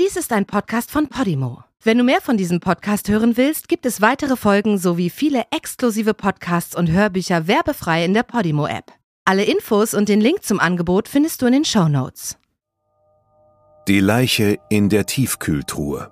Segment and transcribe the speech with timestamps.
[0.00, 1.64] Dies ist ein Podcast von Podimo.
[1.82, 6.14] Wenn du mehr von diesem Podcast hören willst, gibt es weitere Folgen sowie viele exklusive
[6.14, 8.90] Podcasts und Hörbücher werbefrei in der Podimo-App.
[9.26, 12.38] Alle Infos und den Link zum Angebot findest du in den Show Notes.
[13.86, 16.10] Die Leiche in der Tiefkühltruhe.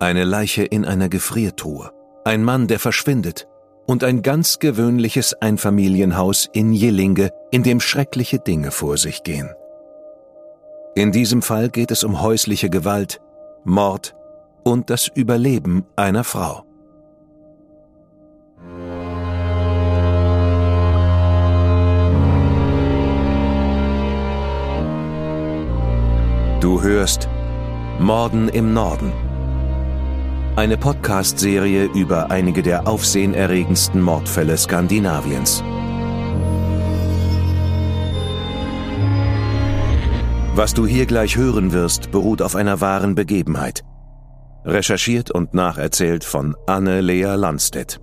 [0.00, 1.92] Eine Leiche in einer Gefriertruhe.
[2.24, 3.48] Ein Mann, der verschwindet.
[3.86, 9.50] Und ein ganz gewöhnliches Einfamilienhaus in Jillinge, in dem schreckliche Dinge vor sich gehen.
[10.96, 13.20] In diesem Fall geht es um häusliche Gewalt,
[13.64, 14.14] Mord
[14.62, 16.64] und das Überleben einer Frau.
[26.60, 27.28] Du hörst
[27.98, 29.12] Morden im Norden.
[30.54, 35.64] Eine Podcast-Serie über einige der aufsehenerregendsten Mordfälle Skandinaviens.
[40.56, 43.82] Was du hier gleich hören wirst, beruht auf einer wahren Begebenheit.
[44.64, 48.00] Recherchiert und nacherzählt von Anne-Lea Landstedt.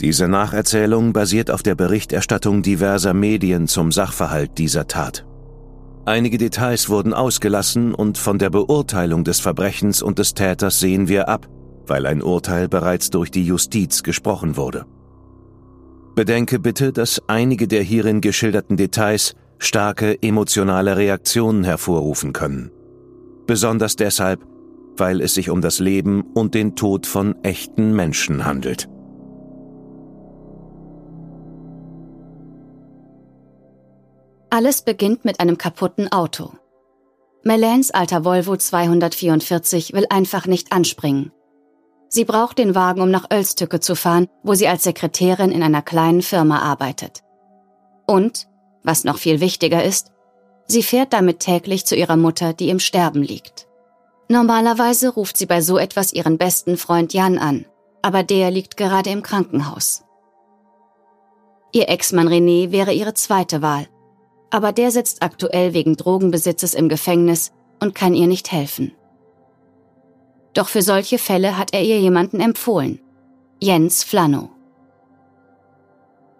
[0.00, 5.26] Diese Nacherzählung basiert auf der Berichterstattung diverser Medien zum Sachverhalt dieser Tat.
[6.06, 11.28] Einige Details wurden ausgelassen und von der Beurteilung des Verbrechens und des Täters sehen wir
[11.28, 11.46] ab,
[11.86, 14.86] weil ein Urteil bereits durch die Justiz gesprochen wurde.
[16.14, 22.70] Bedenke bitte, dass einige der hierin geschilderten Details starke emotionale Reaktionen hervorrufen können.
[23.46, 24.44] Besonders deshalb,
[24.96, 28.88] weil es sich um das Leben und den Tod von echten Menschen handelt.
[34.50, 36.52] Alles beginnt mit einem kaputten Auto.
[37.42, 41.32] Melans alter Volvo 244 will einfach nicht anspringen.
[42.08, 45.80] Sie braucht den Wagen, um nach Ölstücke zu fahren, wo sie als Sekretärin in einer
[45.80, 47.22] kleinen Firma arbeitet.
[48.06, 48.46] Und,
[48.82, 50.12] was noch viel wichtiger ist,
[50.66, 53.66] sie fährt damit täglich zu ihrer Mutter, die im Sterben liegt.
[54.28, 57.66] Normalerweise ruft sie bei so etwas ihren besten Freund Jan an,
[58.00, 60.04] aber der liegt gerade im Krankenhaus.
[61.72, 63.88] Ihr Ex-Mann René wäre ihre zweite Wahl,
[64.50, 68.92] aber der sitzt aktuell wegen Drogenbesitzes im Gefängnis und kann ihr nicht helfen.
[70.54, 73.00] Doch für solche Fälle hat er ihr jemanden empfohlen.
[73.60, 74.50] Jens Flano.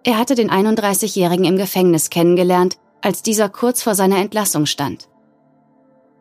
[0.03, 5.09] Er hatte den 31-Jährigen im Gefängnis kennengelernt, als dieser kurz vor seiner Entlassung stand.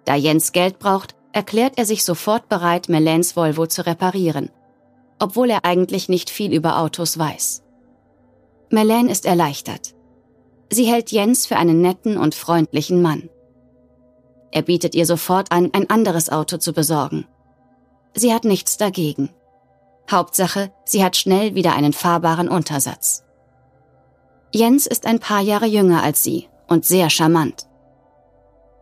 [0.05, 4.51] Da Jens Geld braucht, erklärt er sich sofort bereit, Melans Volvo zu reparieren,
[5.19, 7.63] obwohl er eigentlich nicht viel über Autos weiß.
[8.71, 9.95] Melaine ist erleichtert.
[10.71, 13.29] Sie hält Jens für einen netten und freundlichen Mann.
[14.51, 17.27] Er bietet ihr sofort an, ein anderes Auto zu besorgen.
[18.15, 19.31] Sie hat nichts dagegen.
[20.11, 23.25] Hauptsache, sie hat schnell wieder einen fahrbaren Untersatz.
[24.55, 27.67] Jens ist ein paar Jahre jünger als sie und sehr charmant.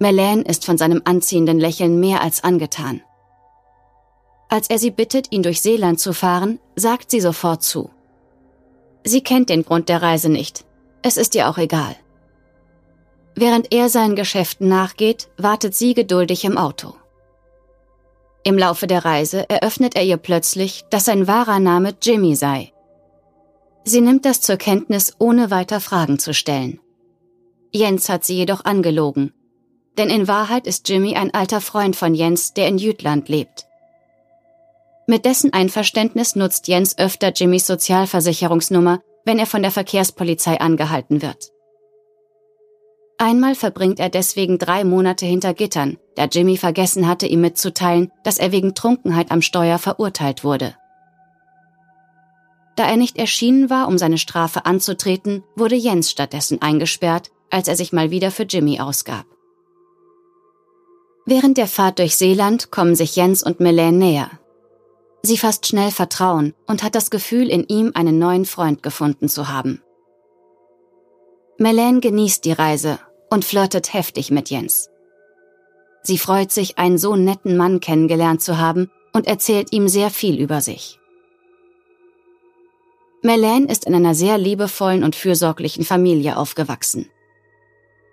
[0.01, 3.03] Melaine ist von seinem anziehenden Lächeln mehr als angetan.
[4.49, 7.91] Als er sie bittet, ihn durch Seeland zu fahren, sagt sie sofort zu.
[9.05, 10.65] Sie kennt den Grund der Reise nicht,
[11.03, 11.95] es ist ihr auch egal.
[13.37, 16.95] Während er seinen Geschäften nachgeht, wartet sie geduldig im Auto.
[18.43, 22.73] Im Laufe der Reise eröffnet er ihr plötzlich, dass sein wahrer Name Jimmy sei.
[23.85, 26.81] Sie nimmt das zur Kenntnis, ohne weiter Fragen zu stellen.
[27.73, 29.33] Jens hat sie jedoch angelogen,
[29.97, 33.67] denn in Wahrheit ist Jimmy ein alter Freund von Jens, der in Jütland lebt.
[35.07, 41.51] Mit dessen Einverständnis nutzt Jens öfter Jimmys Sozialversicherungsnummer, wenn er von der Verkehrspolizei angehalten wird.
[43.19, 48.39] Einmal verbringt er deswegen drei Monate hinter Gittern, da Jimmy vergessen hatte, ihm mitzuteilen, dass
[48.39, 50.75] er wegen Trunkenheit am Steuer verurteilt wurde.
[52.81, 57.77] Da er nicht erschienen war, um seine Strafe anzutreten, wurde Jens stattdessen eingesperrt, als er
[57.77, 59.27] sich mal wieder für Jimmy ausgab.
[61.27, 64.31] Während der Fahrt durch Seeland kommen sich Jens und Melaine näher.
[65.23, 69.49] Sie fasst schnell Vertrauen und hat das Gefühl, in ihm einen neuen Freund gefunden zu
[69.49, 69.83] haben.
[71.59, 72.99] Melaine genießt die Reise
[73.29, 74.89] und flirtet heftig mit Jens.
[76.03, 80.41] Sie freut sich, einen so netten Mann kennengelernt zu haben und erzählt ihm sehr viel
[80.41, 81.00] über sich.
[83.22, 87.11] Melaine ist in einer sehr liebevollen und fürsorglichen Familie aufgewachsen.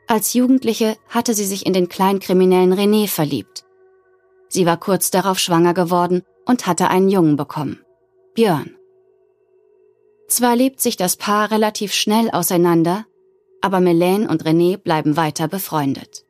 [0.05, 3.65] Als Jugendliche hatte sie sich in den kleinkriminellen René verliebt.
[4.49, 7.81] Sie war kurz darauf schwanger geworden und hatte einen Jungen bekommen.
[8.33, 8.75] Björn.
[10.27, 13.05] Zwar lebt sich das Paar relativ schnell auseinander,
[13.61, 16.25] aber Melaine und René bleiben weiter befreundet.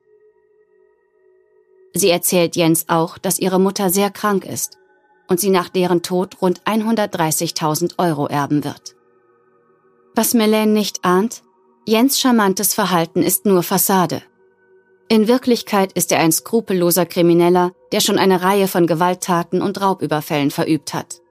[1.94, 4.78] Sie erzählt Jens auch, dass ihre Mutter sehr krank ist
[5.28, 8.96] und sie nach deren Tod rund 130.000 Euro erben wird.
[10.16, 11.44] Was Melaine nicht ahnt,
[11.86, 14.22] Jens charmantes Verhalten ist nur Fassade.
[15.10, 20.52] In Wirklichkeit ist er ein skrupelloser Krimineller, der schon eine Reihe von Gewalttaten und Raubüberfällen
[20.52, 21.22] verübt hat.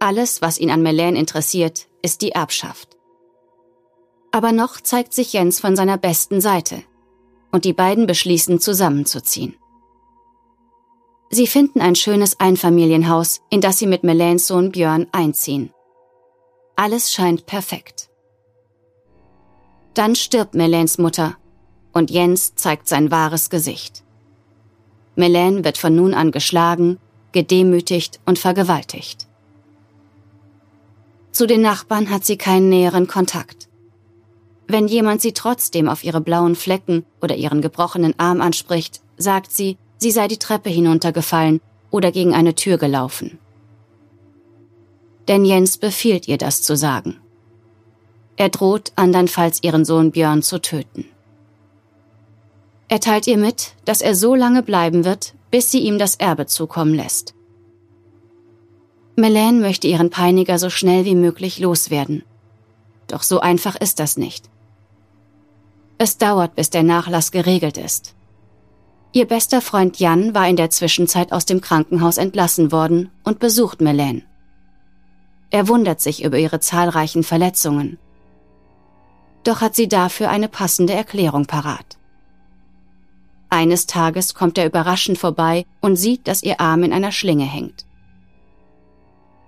[0.00, 2.96] Alles, was ihn an Melaine interessiert, ist die Erbschaft.
[4.30, 6.82] Aber noch zeigt sich Jens von seiner besten Seite
[7.50, 9.56] und die beiden beschließen zusammenzuziehen.
[11.30, 15.70] Sie finden ein schönes Einfamilienhaus, in das sie mit Melaines Sohn Björn einziehen.
[16.74, 18.08] Alles scheint perfekt.
[19.94, 21.36] Dann stirbt Melaines Mutter
[21.92, 24.04] und Jens zeigt sein wahres Gesicht.
[25.16, 26.98] Melaine wird von nun an geschlagen,
[27.32, 29.26] gedemütigt und vergewaltigt.
[31.32, 33.68] Zu den Nachbarn hat sie keinen näheren Kontakt.
[34.66, 39.78] Wenn jemand sie trotzdem auf ihre blauen Flecken oder ihren gebrochenen Arm anspricht, sagt sie,
[39.98, 41.60] sie sei die Treppe hinuntergefallen
[41.90, 43.38] oder gegen eine Tür gelaufen.
[45.28, 47.18] Denn Jens befiehlt ihr das zu sagen.
[48.36, 51.04] Er droht andernfalls ihren Sohn Björn zu töten.
[52.88, 56.46] Er teilt ihr mit, dass er so lange bleiben wird, bis sie ihm das Erbe
[56.46, 57.34] zukommen lässt.
[59.16, 62.22] Melaine möchte ihren Peiniger so schnell wie möglich loswerden.
[63.08, 64.48] Doch so einfach ist das nicht.
[65.98, 68.14] Es dauert, bis der Nachlass geregelt ist.
[69.12, 73.80] Ihr bester Freund Jan war in der Zwischenzeit aus dem Krankenhaus entlassen worden und besucht
[73.80, 74.22] Melaine.
[75.50, 77.98] Er wundert sich über ihre zahlreichen Verletzungen.
[79.44, 81.96] Doch hat sie dafür eine passende Erklärung parat.
[83.48, 87.86] Eines Tages kommt er überraschend vorbei und sieht, dass ihr Arm in einer Schlinge hängt.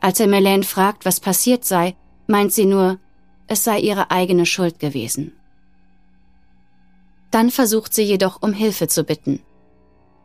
[0.01, 1.95] Als er Melaine fragt, was passiert sei,
[2.27, 2.99] meint sie nur,
[3.47, 5.33] es sei ihre eigene Schuld gewesen.
[7.31, 9.43] Dann versucht sie jedoch um Hilfe zu bitten.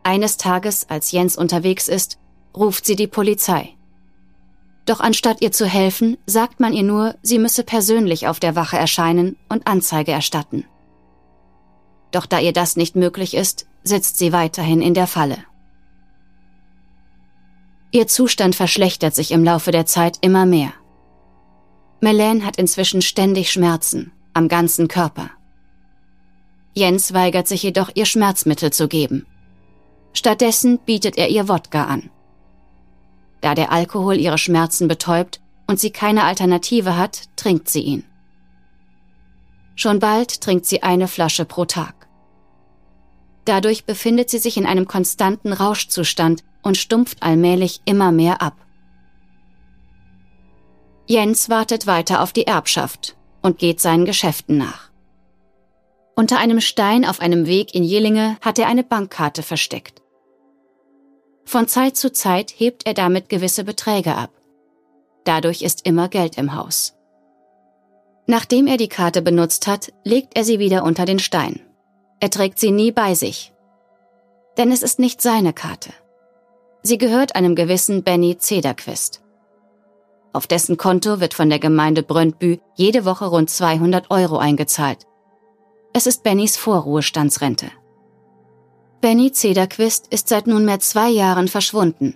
[0.06, 2.20] Eines Tages, als Jens unterwegs ist,
[2.56, 3.76] ruft sie die Polizei.
[4.86, 8.78] Doch anstatt ihr zu helfen, sagt man ihr nur, sie müsse persönlich auf der Wache
[8.78, 10.64] erscheinen und Anzeige erstatten.
[12.12, 15.40] Doch da ihr das nicht möglich ist, sitzt sie weiterhin in der Falle.
[17.90, 20.72] Ihr Zustand verschlechtert sich im Laufe der Zeit immer mehr.
[22.00, 25.32] Melaine hat inzwischen ständig Schmerzen am ganzen Körper.
[26.76, 29.26] Jens weigert sich jedoch, ihr Schmerzmittel zu geben.
[30.16, 32.10] Stattdessen bietet er ihr Wodka an.
[33.42, 38.04] Da der Alkohol ihre Schmerzen betäubt und sie keine Alternative hat, trinkt sie ihn.
[39.76, 42.08] Schon bald trinkt sie eine Flasche pro Tag.
[43.44, 48.56] Dadurch befindet sie sich in einem konstanten Rauschzustand und stumpft allmählich immer mehr ab.
[51.08, 54.90] Jens wartet weiter auf die Erbschaft und geht seinen Geschäften nach.
[56.16, 60.02] Unter einem Stein auf einem Weg in Jillinge hat er eine Bankkarte versteckt.
[61.46, 64.32] Von Zeit zu Zeit hebt er damit gewisse Beträge ab.
[65.24, 66.94] Dadurch ist immer Geld im Haus.
[68.28, 71.62] Nachdem er die Karte benutzt hat, legt er sie wieder unter den Stein.
[72.20, 73.54] Er trägt sie nie bei sich.
[74.58, 75.92] Denn es ist nicht seine Karte.
[76.82, 79.22] Sie gehört einem gewissen Benny Zederquist.
[80.34, 85.06] Auf dessen Konto wird von der Gemeinde Bröntbü jede Woche rund 200 Euro eingezahlt,
[85.98, 87.72] es ist Bennys Vorruhestandsrente.
[89.02, 92.16] Benny Zederquist ist seit nunmehr zwei Jahren verschwunden.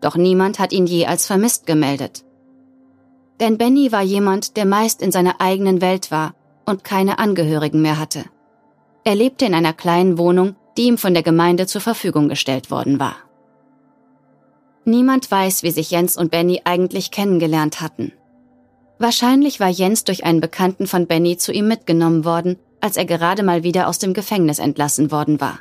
[0.00, 2.24] Doch niemand hat ihn je als vermisst gemeldet.
[3.40, 6.34] Denn Benny war jemand, der meist in seiner eigenen Welt war
[6.66, 8.24] und keine Angehörigen mehr hatte.
[9.04, 12.98] Er lebte in einer kleinen Wohnung, die ihm von der Gemeinde zur Verfügung gestellt worden
[12.98, 13.16] war.
[14.84, 18.12] Niemand weiß, wie sich Jens und Benny eigentlich kennengelernt hatten.
[18.98, 23.42] Wahrscheinlich war Jens durch einen Bekannten von Benny zu ihm mitgenommen worden als er gerade
[23.42, 25.60] mal wieder aus dem Gefängnis entlassen worden war.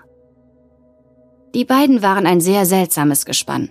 [1.54, 3.70] Die beiden waren ein sehr seltsames Gespann.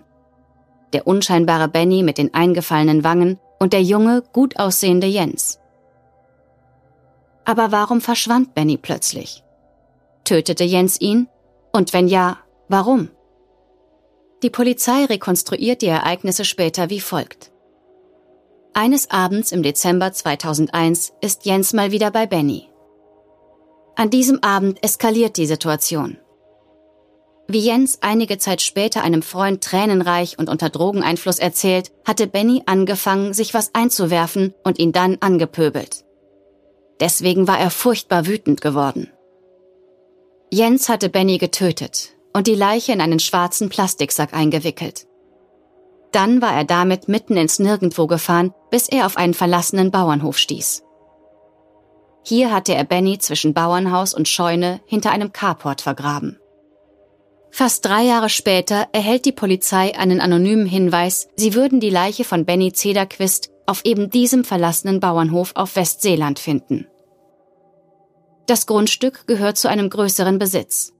[0.92, 5.58] Der unscheinbare Benny mit den eingefallenen Wangen und der junge, gut aussehende Jens.
[7.44, 9.42] Aber warum verschwand Benny plötzlich?
[10.24, 11.28] Tötete Jens ihn?
[11.72, 13.08] Und wenn ja, warum?
[14.42, 17.50] Die Polizei rekonstruiert die Ereignisse später wie folgt.
[18.74, 22.68] Eines Abends im Dezember 2001 ist Jens mal wieder bei Benny.
[23.96, 26.16] An diesem Abend eskaliert die Situation.
[27.48, 33.34] Wie Jens einige Zeit später einem Freund tränenreich und unter Drogeneinfluss erzählt, hatte Benny angefangen,
[33.34, 36.04] sich was einzuwerfen und ihn dann angepöbelt.
[37.00, 39.10] Deswegen war er furchtbar wütend geworden.
[40.50, 45.06] Jens hatte Benny getötet und die Leiche in einen schwarzen Plastiksack eingewickelt.
[46.12, 50.84] Dann war er damit mitten ins Nirgendwo gefahren, bis er auf einen verlassenen Bauernhof stieß.
[52.24, 56.38] Hier hatte er Benny zwischen Bauernhaus und Scheune hinter einem Carport vergraben.
[57.54, 62.46] Fast drei Jahre später erhält die Polizei einen anonymen Hinweis, sie würden die Leiche von
[62.46, 66.86] Benny Zederquist auf eben diesem verlassenen Bauernhof auf Westseeland finden.
[68.46, 70.94] Das Grundstück gehört zu einem größeren Besitz.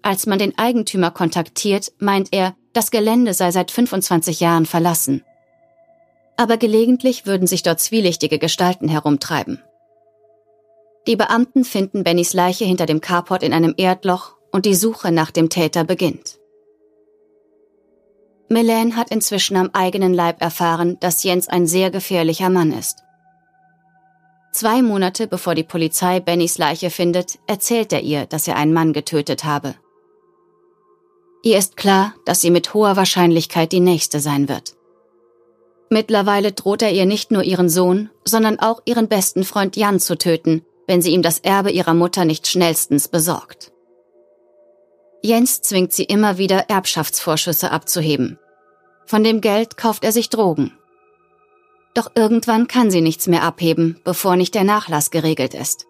[0.00, 5.24] Als man den Eigentümer kontaktiert, meint er, das Gelände sei seit 25 Jahren verlassen.
[6.36, 9.60] Aber gelegentlich würden sich dort zwielichtige Gestalten herumtreiben.
[11.08, 15.32] Die Beamten finden Bennys Leiche hinter dem Carport in einem Erdloch und die Suche nach
[15.32, 16.38] dem Täter beginnt.
[18.48, 23.02] Melaine hat inzwischen am eigenen Leib erfahren, dass Jens ein sehr gefährlicher Mann ist.
[24.52, 28.92] Zwei Monate bevor die Polizei Bennys Leiche findet, erzählt er ihr, dass er einen Mann
[28.92, 29.74] getötet habe.
[31.42, 34.76] Ihr ist klar, dass sie mit hoher Wahrscheinlichkeit die nächste sein wird.
[35.90, 40.16] Mittlerweile droht er ihr nicht nur ihren Sohn, sondern auch ihren besten Freund Jan zu
[40.16, 43.73] töten, wenn sie ihm das Erbe ihrer Mutter nicht schnellstens besorgt.
[45.24, 48.38] Jens zwingt sie immer wieder, Erbschaftsvorschüsse abzuheben.
[49.06, 50.76] Von dem Geld kauft er sich Drogen.
[51.94, 55.86] Doch irgendwann kann sie nichts mehr abheben, bevor nicht der Nachlass geregelt ist.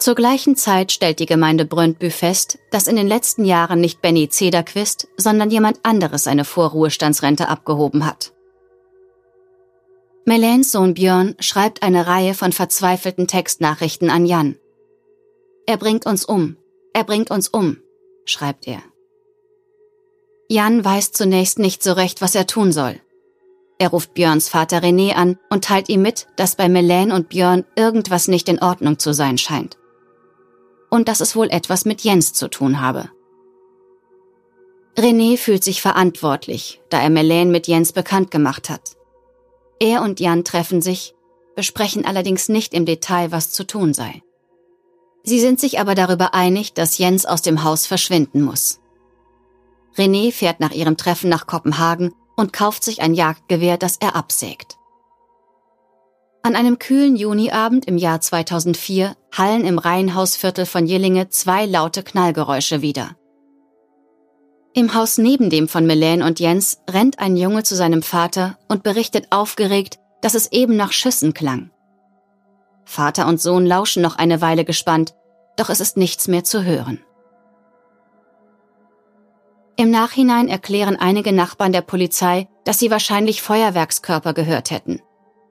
[0.00, 4.28] Zur gleichen Zeit stellt die Gemeinde Bröntbü fest, dass in den letzten Jahren nicht Benny
[4.28, 8.32] Zederquist, sondern jemand anderes eine Vorruhestandsrente abgehoben hat.
[10.24, 14.56] Melens Sohn Björn schreibt eine Reihe von verzweifelten Textnachrichten an Jan.
[15.66, 16.56] Er bringt uns um,
[16.94, 17.78] er bringt uns um,
[18.24, 18.82] schreibt er.
[20.48, 23.00] Jan weiß zunächst nicht so recht, was er tun soll.
[23.78, 27.64] Er ruft Björns Vater René an und teilt ihm mit, dass bei Melaine und Björn
[27.74, 29.78] irgendwas nicht in Ordnung zu sein scheint.
[30.90, 33.10] Und dass es wohl etwas mit Jens zu tun habe.
[34.96, 38.96] René fühlt sich verantwortlich, da er Melaine mit Jens bekannt gemacht hat.
[39.80, 41.14] Er und Jan treffen sich,
[41.56, 44.22] besprechen allerdings nicht im Detail, was zu tun sei.
[45.24, 48.80] Sie sind sich aber darüber einig, dass Jens aus dem Haus verschwinden muss.
[49.96, 54.78] René fährt nach ihrem Treffen nach Kopenhagen und kauft sich ein Jagdgewehr, das er absägt.
[56.42, 62.82] An einem kühlen Juniabend im Jahr 2004 hallen im Reihenhausviertel von Jillinge zwei laute Knallgeräusche
[62.82, 63.16] wieder.
[64.74, 68.82] Im Haus neben dem von Melaine und Jens rennt ein Junge zu seinem Vater und
[68.82, 71.70] berichtet aufgeregt, dass es eben nach Schüssen klang.
[72.84, 75.14] Vater und Sohn lauschen noch eine Weile gespannt,
[75.56, 77.00] doch es ist nichts mehr zu hören.
[79.76, 85.00] Im Nachhinein erklären einige Nachbarn der Polizei, dass sie wahrscheinlich Feuerwerkskörper gehört hätten.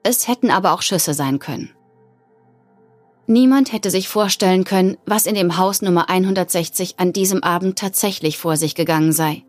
[0.04, 1.70] Es hätten aber auch Schüsse sein können.
[3.26, 8.38] Niemand hätte sich vorstellen können, was in dem Haus Nummer 160 an diesem Abend tatsächlich
[8.38, 9.44] vor sich gegangen sei.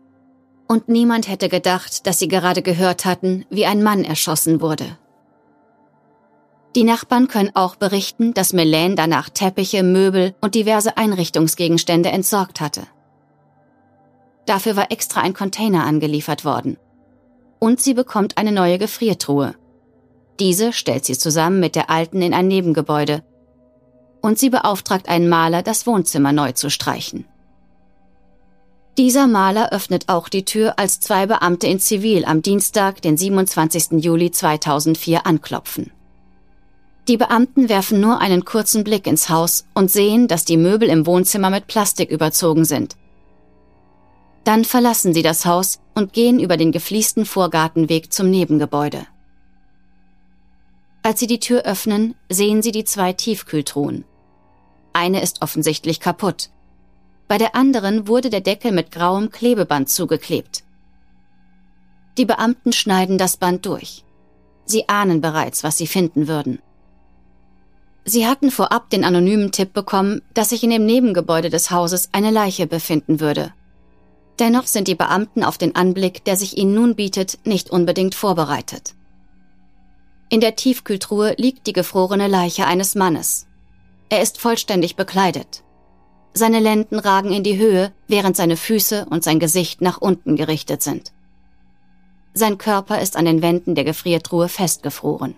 [0.68, 4.98] Und niemand hätte gedacht, dass sie gerade gehört hatten, wie ein Mann erschossen wurde.
[6.74, 12.82] Die Nachbarn können auch berichten, dass Melaine danach Teppiche, Möbel und diverse Einrichtungsgegenstände entsorgt hatte.
[14.46, 16.76] Dafür war extra ein Container angeliefert worden.
[17.60, 19.54] Und sie bekommt eine neue Gefriertruhe.
[20.40, 23.22] Diese stellt sie zusammen mit der alten in ein Nebengebäude,
[24.20, 27.26] und sie beauftragt einen Maler, das Wohnzimmer neu zu streichen.
[28.96, 34.02] Dieser Maler öffnet auch die Tür, als zwei Beamte in Zivil am Dienstag, den 27.
[34.02, 35.92] Juli 2004 anklopfen.
[37.06, 41.06] Die Beamten werfen nur einen kurzen Blick ins Haus und sehen, dass die Möbel im
[41.06, 42.96] Wohnzimmer mit Plastik überzogen sind.
[44.44, 49.06] Dann verlassen sie das Haus und gehen über den gefliesten Vorgartenweg zum Nebengebäude.
[51.02, 54.04] Als sie die Tür öffnen, sehen sie die zwei Tiefkühltruhen.
[54.94, 56.48] Eine ist offensichtlich kaputt.
[57.28, 60.62] Bei der anderen wurde der Deckel mit grauem Klebeband zugeklebt.
[62.16, 64.04] Die Beamten schneiden das Band durch.
[64.64, 66.60] Sie ahnen bereits, was sie finden würden.
[68.04, 72.30] Sie hatten vorab den anonymen Tipp bekommen, dass sich in dem Nebengebäude des Hauses eine
[72.30, 73.52] Leiche befinden würde.
[74.38, 78.94] Dennoch sind die Beamten auf den Anblick, der sich ihnen nun bietet, nicht unbedingt vorbereitet.
[80.28, 83.46] In der Tiefkühltruhe liegt die gefrorene Leiche eines Mannes.
[84.08, 85.62] Er ist vollständig bekleidet.
[86.34, 90.82] Seine Lenden ragen in die Höhe, während seine Füße und sein Gesicht nach unten gerichtet
[90.82, 91.12] sind.
[92.34, 95.36] Sein Körper ist an den Wänden der Gefriertruhe festgefroren.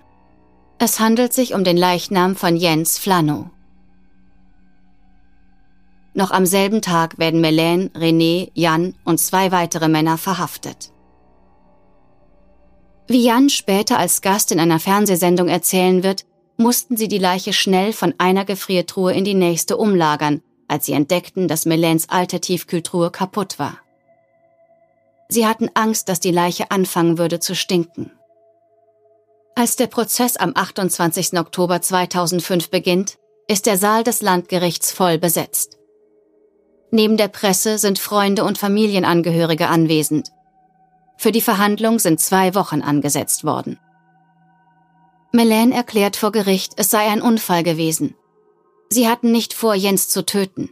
[0.78, 3.50] Es handelt sich um den Leichnam von Jens Flano.
[6.12, 10.92] Noch am selben Tag werden Melaine, René, Jan und zwei weitere Männer verhaftet.
[13.06, 16.26] Wie Jan später als Gast in einer Fernsehsendung erzählen wird,
[16.59, 21.49] mussten sie die Leiche schnell von einer Gefriertruhe in die nächste umlagern, als sie entdeckten,
[21.49, 23.78] dass Melens alte Tiefkühltruhe kaputt war.
[25.28, 28.11] Sie hatten Angst, dass die Leiche anfangen würde zu stinken.
[29.58, 31.38] Als der Prozess am 28.
[31.38, 33.16] Oktober 2005 beginnt,
[33.48, 35.78] ist der Saal des Landgerichts voll besetzt.
[36.90, 40.28] Neben der Presse sind Freunde und Familienangehörige anwesend.
[41.16, 43.78] Für die Verhandlung sind zwei Wochen angesetzt worden.
[45.32, 48.14] Melaine erklärt vor Gericht, es sei ein Unfall gewesen.
[48.90, 50.68] Sie hatten nicht vor, Jens zu töten.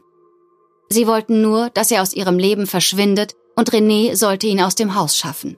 [0.91, 4.95] Sie wollten nur, dass er aus ihrem Leben verschwindet und René sollte ihn aus dem
[4.95, 5.57] Haus schaffen.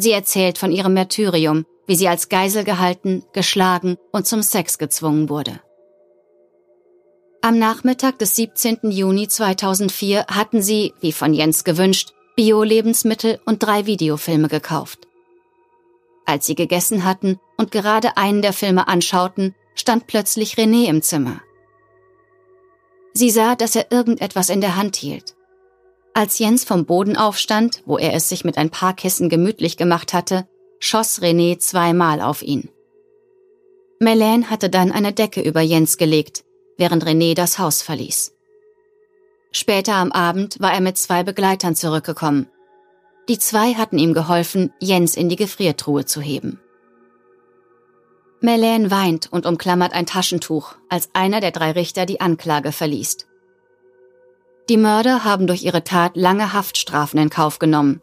[0.00, 5.28] Sie erzählt von ihrem Märtyrium, wie sie als Geisel gehalten, geschlagen und zum Sex gezwungen
[5.28, 5.60] wurde.
[7.42, 8.78] Am Nachmittag des 17.
[8.90, 15.06] Juni 2004 hatten sie, wie von Jens gewünscht, Bio-Lebensmittel und drei Videofilme gekauft.
[16.24, 21.42] Als sie gegessen hatten und gerade einen der Filme anschauten, stand plötzlich René im Zimmer.
[23.12, 25.34] Sie sah, dass er irgendetwas in der Hand hielt.
[26.12, 30.12] Als Jens vom Boden aufstand, wo er es sich mit ein paar Kissen gemütlich gemacht
[30.12, 30.48] hatte,
[30.80, 32.68] schoss René zweimal auf ihn.
[34.00, 36.44] Melaine hatte dann eine Decke über Jens gelegt,
[36.78, 38.34] während René das Haus verließ.
[39.52, 42.48] Später am Abend war er mit zwei Begleitern zurückgekommen.
[43.28, 46.60] Die zwei hatten ihm geholfen, Jens in die Gefriertruhe zu heben.
[48.40, 53.26] Melaine weint und umklammert ein Taschentuch, als einer der drei Richter die Anklage verliest.
[54.68, 58.00] Die Mörder haben durch ihre Tat lange Haftstrafen in Kauf genommen.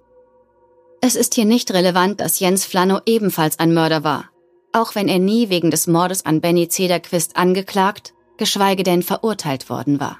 [1.01, 4.25] Es ist hier nicht relevant, dass Jens Flano ebenfalls ein Mörder war,
[4.73, 9.99] auch wenn er nie wegen des Mordes an Benny Zederquist angeklagt, geschweige denn verurteilt worden
[9.99, 10.17] war.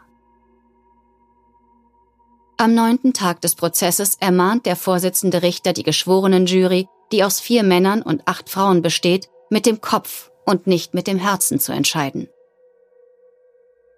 [2.57, 8.01] Am neunten Tag des Prozesses ermahnt der Vorsitzende Richter die Geschworenenjury, die aus vier Männern
[8.01, 12.27] und acht Frauen besteht, mit dem Kopf und nicht mit dem Herzen zu entscheiden.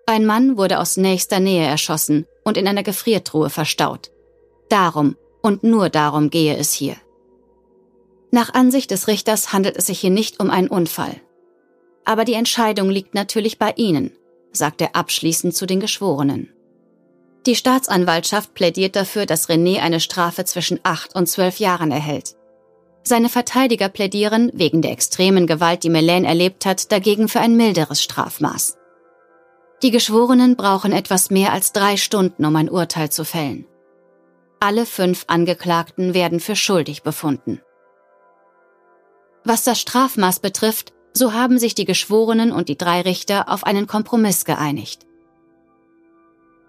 [0.09, 4.09] Ein Mann wurde aus nächster Nähe erschossen und in einer Gefriertruhe verstaut.
[4.67, 6.95] Darum und nur darum gehe es hier.
[8.31, 11.21] Nach Ansicht des Richters handelt es sich hier nicht um einen Unfall.
[12.05, 14.11] Aber die Entscheidung liegt natürlich bei Ihnen,
[14.51, 16.51] sagt er abschließend zu den Geschworenen.
[17.45, 22.35] Die Staatsanwaltschaft plädiert dafür, dass René eine Strafe zwischen acht und zwölf Jahren erhält.
[23.03, 28.01] Seine Verteidiger plädieren, wegen der extremen Gewalt, die Melaine erlebt hat, dagegen für ein milderes
[28.01, 28.78] Strafmaß.
[29.81, 33.65] Die Geschworenen brauchen etwas mehr als drei Stunden, um ein Urteil zu fällen.
[34.59, 37.61] Alle fünf Angeklagten werden für schuldig befunden.
[39.45, 43.87] Was das Strafmaß betrifft, so haben sich die Geschworenen und die drei Richter auf einen
[43.87, 45.05] Kompromiss geeinigt.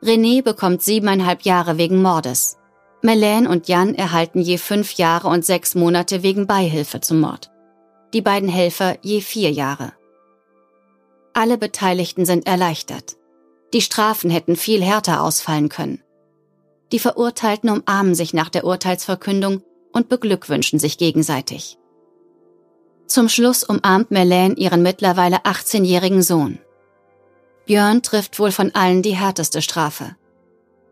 [0.02, 2.56] René bekommt siebeneinhalb Jahre wegen Mordes.
[3.02, 7.50] Melaine und Jan erhalten je fünf Jahre und sechs Monate wegen Beihilfe zum Mord.
[8.14, 9.92] Die beiden Helfer je vier Jahre.
[11.32, 13.16] Alle Beteiligten sind erleichtert.
[13.72, 16.02] Die Strafen hätten viel härter ausfallen können.
[16.92, 19.62] Die Verurteilten umarmen sich nach der Urteilsverkündung
[19.92, 21.78] und beglückwünschen sich gegenseitig.
[23.06, 26.58] Zum Schluss umarmt Melaine ihren mittlerweile 18-jährigen Sohn.
[27.66, 30.16] Björn trifft wohl von allen die härteste Strafe.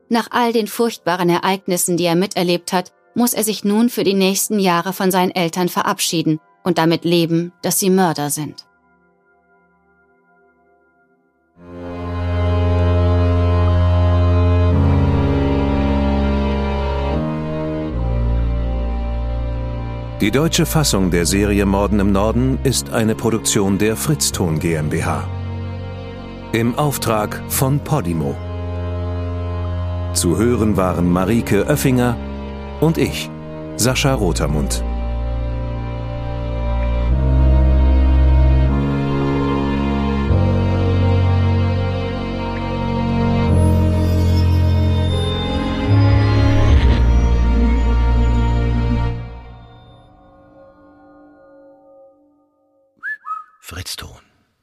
[0.08, 4.14] Nach all den furchtbaren Ereignissen, die er miterlebt hat, muss er sich nun für die
[4.14, 8.67] nächsten Jahre von seinen Eltern verabschieden und damit leben, dass sie Mörder sind.
[20.20, 25.28] Die deutsche Fassung der Serie Morden im Norden ist eine Produktion der Fritzton GmbH.
[26.50, 28.34] Im Auftrag von Podimo.
[30.14, 32.16] Zu hören waren Marike Oeffinger
[32.80, 33.30] und ich,
[33.76, 34.82] Sascha Rotermund.